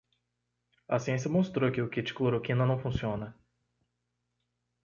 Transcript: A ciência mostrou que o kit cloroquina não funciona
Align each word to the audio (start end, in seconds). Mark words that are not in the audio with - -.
A 0.89 0.97
ciência 0.97 1.29
mostrou 1.29 1.71
que 1.71 1.79
o 1.79 1.87
kit 1.87 2.11
cloroquina 2.15 2.65
não 2.65 2.79
funciona 2.79 3.37